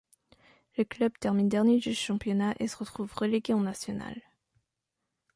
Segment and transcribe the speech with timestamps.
[0.79, 4.19] Le club termine dernier du championnat et se retrouve relégué en National.